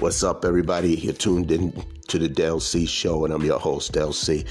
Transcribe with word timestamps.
What's 0.00 0.24
up, 0.24 0.46
everybody? 0.46 0.96
You're 0.96 1.12
tuned 1.12 1.52
in 1.52 1.72
to 2.08 2.18
the 2.18 2.26
Del 2.26 2.58
C 2.58 2.86
Show, 2.86 3.26
and 3.26 3.34
I'm 3.34 3.44
your 3.44 3.58
host, 3.58 3.92
Del 3.92 4.14
C. 4.14 4.46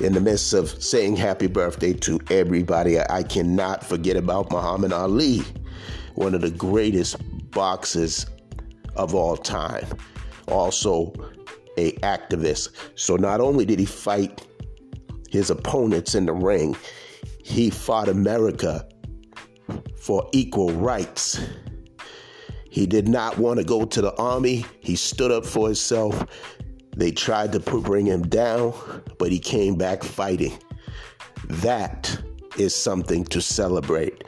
In 0.00 0.12
the 0.12 0.20
midst 0.20 0.52
of 0.52 0.68
saying 0.84 1.16
happy 1.16 1.46
birthday 1.46 1.94
to 1.94 2.20
everybody, 2.28 3.00
I 3.00 3.22
cannot 3.22 3.82
forget 3.82 4.18
about 4.18 4.50
Muhammad 4.50 4.92
Ali, 4.92 5.44
one 6.14 6.34
of 6.34 6.42
the 6.42 6.50
greatest 6.50 7.16
boxers 7.52 8.26
of 8.94 9.14
all 9.14 9.34
time. 9.34 9.86
Also, 10.48 11.14
a 11.78 11.92
activist. 12.02 12.68
So 12.94 13.16
not 13.16 13.40
only 13.40 13.64
did 13.64 13.78
he 13.78 13.86
fight 13.86 14.46
his 15.30 15.48
opponents 15.48 16.14
in 16.14 16.26
the 16.26 16.34
ring, 16.34 16.76
he 17.42 17.70
fought 17.70 18.10
America 18.10 18.86
for 19.96 20.28
equal 20.32 20.70
rights. 20.72 21.40
He 22.72 22.86
did 22.86 23.06
not 23.06 23.36
want 23.36 23.58
to 23.58 23.64
go 23.64 23.84
to 23.84 24.00
the 24.00 24.14
army. 24.16 24.64
He 24.80 24.96
stood 24.96 25.30
up 25.30 25.44
for 25.44 25.66
himself. 25.66 26.24
They 26.96 27.10
tried 27.10 27.52
to 27.52 27.60
put, 27.60 27.82
bring 27.82 28.06
him 28.06 28.22
down, 28.22 28.72
but 29.18 29.30
he 29.30 29.38
came 29.38 29.74
back 29.74 30.02
fighting. 30.02 30.56
That 31.48 32.18
is 32.56 32.74
something 32.74 33.24
to 33.26 33.42
celebrate 33.42 34.24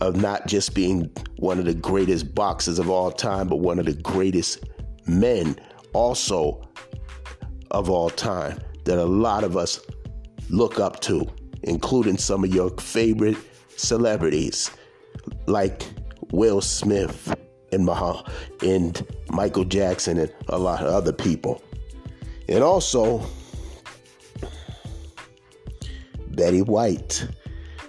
of 0.00 0.16
not 0.16 0.46
just 0.46 0.74
being 0.74 1.10
one 1.36 1.58
of 1.58 1.66
the 1.66 1.74
greatest 1.74 2.34
boxers 2.34 2.78
of 2.78 2.88
all 2.88 3.10
time, 3.12 3.46
but 3.46 3.56
one 3.56 3.78
of 3.78 3.84
the 3.84 3.92
greatest 3.92 4.64
men 5.06 5.54
also 5.92 6.66
of 7.72 7.90
all 7.90 8.08
time 8.08 8.58
that 8.86 8.96
a 8.96 9.04
lot 9.04 9.44
of 9.44 9.54
us 9.54 9.80
look 10.48 10.80
up 10.80 11.00
to, 11.00 11.26
including 11.64 12.16
some 12.16 12.42
of 12.42 12.54
your 12.54 12.70
favorite 12.78 13.36
celebrities 13.76 14.70
like 15.46 15.82
Will 16.30 16.62
Smith, 16.62 17.36
and 17.72 17.84
Maha 17.84 18.30
and 18.62 19.06
Michael 19.30 19.64
Jackson 19.64 20.18
and 20.18 20.32
a 20.48 20.58
lot 20.58 20.82
of 20.82 20.88
other 20.88 21.12
people. 21.12 21.62
And 22.48 22.62
also 22.62 23.24
Betty 26.28 26.62
White, 26.62 27.26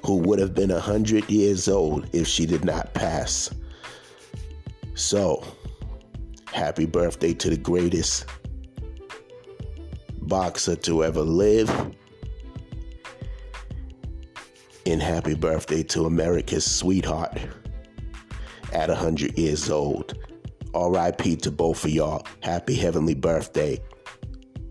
who 0.04 0.16
would 0.18 0.40
have 0.40 0.56
been 0.56 0.72
100 0.72 1.30
years 1.30 1.68
old 1.68 2.08
if 2.14 2.28
she 2.28 2.46
did 2.46 2.64
not 2.64 2.94
pass. 2.94 3.54
So, 4.96 5.44
happy 6.52 6.86
birthday 6.86 7.34
to 7.36 7.50
the 7.52 7.58
greatest 7.58 8.26
boxer 10.22 10.76
to 10.76 11.04
ever 11.04 11.22
live. 11.22 11.70
And 14.86 15.02
happy 15.02 15.36
birthday 15.36 15.84
to 15.84 16.06
America's 16.06 16.66
sweetheart 16.66 17.38
at 18.74 18.90
100 18.90 19.38
years 19.38 19.70
old. 19.70 20.14
RIP 20.76 21.40
to 21.42 21.52
both 21.52 21.84
of 21.86 21.92
y'all. 21.92 22.26
Happy 22.42 22.76
heavenly 22.76 23.16
birthday. 23.16 23.80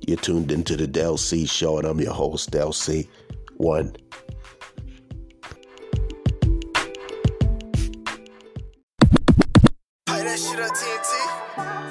You're 0.06 0.18
tuned 0.18 0.52
into 0.52 0.76
the 0.76 0.86
Del 0.86 1.16
C 1.16 1.46
show, 1.46 1.78
and 1.78 1.86
I'm 1.86 2.00
your 2.00 2.14
host, 2.14 2.50
Del 2.50 2.72
C. 2.72 3.08
One. 3.56 3.96
that 10.06 10.38
shit 10.38 10.58
TNT. 10.58 11.85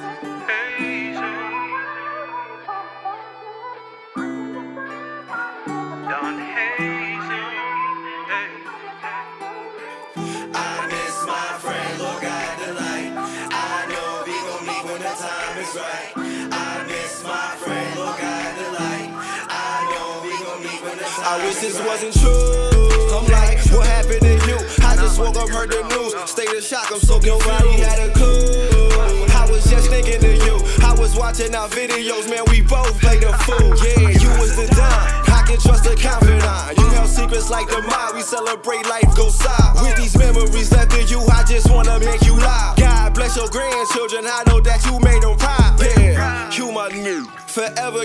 I 21.28 21.44
wish 21.44 21.56
this 21.56 21.82
wasn't 21.82 22.14
true. 22.14 22.86
I'm 23.10 23.26
like, 23.34 23.58
what 23.74 23.88
happened 23.88 24.22
to 24.22 24.38
you? 24.46 24.62
I 24.86 24.96
just 24.96 25.18
woke 25.20 25.36
up, 25.38 25.50
heard 25.50 25.72
the 25.72 25.82
news. 25.90 26.14
State 26.30 26.54
of 26.54 26.64
shock, 26.64 26.92
I'm 26.92 27.00
so 27.00 27.18
Nobody 27.18 27.82
had 27.82 27.98
a 27.98 28.14
clue. 28.14 28.94
I 29.34 29.48
was 29.50 29.66
just 29.66 29.90
thinking 29.90 30.22
of 30.22 30.38
you. 30.46 30.62
I 30.86 30.94
was 30.94 31.18
watching 31.18 31.56
our 31.56 31.68
videos, 31.68 32.30
man. 32.30 32.46
We 32.54 32.62
both 32.62 32.94
played 33.02 33.24
the 33.24 33.34
fool. 33.42 33.74
Yeah, 33.82 34.14
you 34.14 34.30
was 34.38 34.56
the 34.56 34.68
dime. 34.78 35.26
I 35.34 35.42
can 35.48 35.58
trust 35.58 35.90
a 35.90 35.96
confidant. 35.98 36.78
You 36.78 36.86
held 36.94 37.10
secrets 37.10 37.50
like 37.50 37.70
the 37.70 37.82
mind. 37.82 38.14
We 38.14 38.22
celebrate 38.22 38.86
life, 38.86 39.10
go 39.18 39.30
side. 39.30 39.82
With 39.82 39.98
these 39.98 40.16
memories 40.16 40.70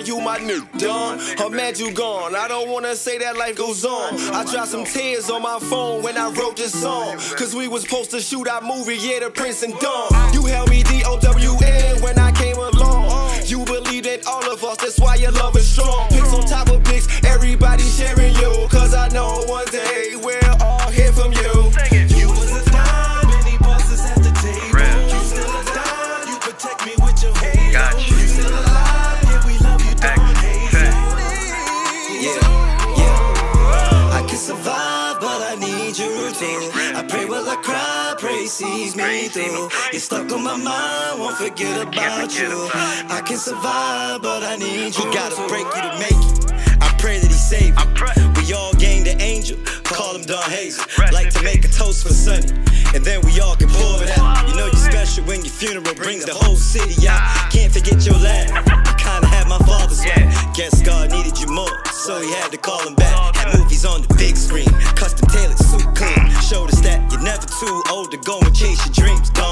You 0.06 0.21
my 0.21 0.38
new 0.38 0.66
dawn. 0.78 1.19
I'm 1.38 1.55
mad 1.55 1.78
you 1.78 1.93
gone. 1.93 2.34
I 2.34 2.49
don't 2.49 2.69
wanna 2.69 2.97
say 2.97 3.19
that 3.19 3.37
life 3.37 3.56
goes 3.56 3.84
on. 3.84 4.15
I 4.34 4.44
dropped 4.44 4.69
some 4.69 4.84
tears 4.84 5.28
on 5.31 5.43
my 5.43 5.59
phone 5.59 6.03
when 6.03 6.16
I 6.16 6.31
wrote 6.31 6.56
this 6.56 6.72
song. 6.81 7.16
Cause 7.37 7.55
we 7.55 7.69
was 7.69 7.83
supposed 7.83 8.11
to 8.12 8.21
shoot 8.21 8.49
our 8.49 8.61
movie, 8.62 8.97
yeah, 8.97 9.21
the 9.21 9.31
Prince 9.31 9.62
and 9.62 9.78
Dawn. 9.78 10.09
You 10.33 10.47
held 10.47 10.71
me 10.71 10.83
D-O-W-N 10.83 11.61
when 11.61 11.69
need 35.90 35.98
you 35.98 36.30
too. 36.32 36.70
I 36.94 37.04
pray 37.08 37.24
while 37.26 37.48
I 37.48 37.56
cry, 37.56 38.14
pray 38.18 38.46
sees 38.46 38.94
me 38.94 39.28
through. 39.28 39.68
You're 39.92 40.00
stuck 40.00 40.30
on 40.32 40.44
my 40.44 40.56
mind, 40.56 41.20
won't 41.20 41.36
forget 41.36 41.82
about 41.82 42.38
you. 42.38 42.68
I 43.10 43.20
can 43.24 43.36
survive, 43.36 44.22
but 44.22 44.42
I 44.42 44.56
need 44.56 44.96
you. 44.96 45.04
Who 45.04 45.12
gotta 45.12 45.36
break 45.48 45.66
you 45.66 45.82
to 45.82 45.92
make 45.98 46.22
it? 46.30 46.52
I 46.80 46.94
pray 46.98 47.18
that 47.18 47.26
he 47.26 47.34
save 47.34 47.74
you. 47.74 48.32
We 48.38 48.52
all 48.54 48.72
gained 48.74 49.08
an 49.08 49.20
angel, 49.20 49.58
call 49.84 50.14
him 50.14 50.22
Don 50.22 50.48
Hazel. 50.50 50.84
Like 51.12 51.30
to 51.30 51.42
make 51.42 51.64
a 51.64 51.68
toast 51.68 52.06
for 52.06 52.12
Sunny, 52.12 52.50
and 52.94 53.04
then 53.04 53.20
we 53.22 53.40
all 53.40 53.56
can 53.56 53.68
pour 53.68 54.02
it 54.02 54.16
out. 54.18 54.48
You 54.48 54.54
know 54.54 54.66
you're 54.66 54.86
special 54.94 55.24
when 55.24 55.42
your 55.42 55.52
funeral 55.52 55.94
brings 55.94 56.24
the 56.24 56.34
whole 56.34 56.56
city 56.56 57.08
out. 57.08 57.50
Can't 57.50 57.72
forget 57.72 58.04
your 58.06 58.18
laugh. 58.18 58.50
Kinda 58.98 59.26
had 59.26 59.48
my 59.48 59.58
father's 59.66 60.00
way. 60.00 60.14
Yeah. 60.14 60.52
Guess 60.54 60.82
God 60.82 61.10
needed 61.10 61.40
you 61.40 61.48
more, 61.48 61.72
so 61.90 62.20
he 62.20 62.30
had 62.34 62.52
to 62.52 62.58
call 62.58 62.86
him 62.86 62.94
back. 62.94 63.34
Had 63.34 63.58
movies 63.58 63.84
on 63.84 64.02
the 64.02 64.14
big 64.14 64.36
screen, 64.36 64.70
custom 64.94 65.26
tailored 65.30 65.58
too 67.60 67.82
old 67.91 68.10
to 68.10 68.16
go 68.16 68.41
and 68.41 68.56
chase 68.56 68.82
your 68.87 68.94
dreams. 68.94 69.50